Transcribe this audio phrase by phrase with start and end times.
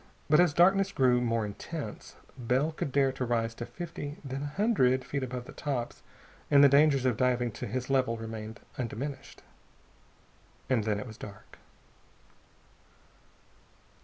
[0.31, 4.45] But as darkness grew more intense, Bell could dare to rise to fifty, then a
[4.47, 6.01] hundred feet above the tops,
[6.49, 9.43] and the dangers of diving to his level remained undiminished.
[10.71, 11.59] And then it was dark.